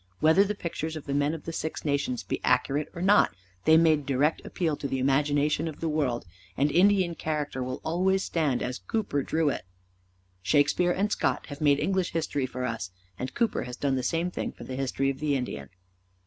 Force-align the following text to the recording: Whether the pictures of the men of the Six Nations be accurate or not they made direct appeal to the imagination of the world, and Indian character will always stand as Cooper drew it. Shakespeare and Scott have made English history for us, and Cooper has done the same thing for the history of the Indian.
Whether 0.19 0.43
the 0.43 0.55
pictures 0.55 0.95
of 0.95 1.05
the 1.05 1.13
men 1.13 1.35
of 1.35 1.43
the 1.43 1.53
Six 1.53 1.85
Nations 1.85 2.23
be 2.23 2.41
accurate 2.43 2.89
or 2.95 3.03
not 3.03 3.35
they 3.65 3.77
made 3.77 4.07
direct 4.07 4.43
appeal 4.43 4.75
to 4.77 4.87
the 4.87 4.97
imagination 4.97 5.67
of 5.67 5.79
the 5.79 5.87
world, 5.87 6.25
and 6.57 6.71
Indian 6.71 7.13
character 7.13 7.61
will 7.61 7.79
always 7.85 8.23
stand 8.23 8.63
as 8.63 8.79
Cooper 8.79 9.21
drew 9.21 9.49
it. 9.49 9.61
Shakespeare 10.41 10.91
and 10.91 11.11
Scott 11.11 11.45
have 11.49 11.61
made 11.61 11.79
English 11.79 12.13
history 12.13 12.47
for 12.47 12.65
us, 12.65 12.89
and 13.19 13.35
Cooper 13.35 13.61
has 13.65 13.77
done 13.77 13.93
the 13.93 14.01
same 14.01 14.31
thing 14.31 14.51
for 14.51 14.63
the 14.63 14.75
history 14.75 15.11
of 15.11 15.19
the 15.19 15.35
Indian. 15.35 15.69